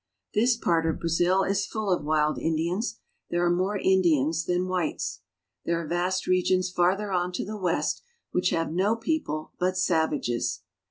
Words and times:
This 0.33 0.57
part 0.57 0.87
of 0.87 0.99
Brazil 0.99 1.43
is 1.43 1.67
full 1.67 1.91
of 1.91 2.03
wild 2.03 2.39
Indians; 2.39 2.97
there 3.29 3.45
are 3.45 3.51
more 3.51 3.77
Indians 3.77 4.45
than 4.45 4.67
whites. 4.67 5.19
There 5.63 5.79
are 5.79 5.85
vast 5.85 6.25
regions 6.25 6.71
farther 6.71 7.11
on 7.11 7.31
to 7.33 7.45
the 7.45 7.55
west 7.55 8.01
which 8.31 8.49
have 8.49 8.71
no 8.71 8.95
people 8.95 9.51
but 9.59 9.77
savages. 9.77 10.61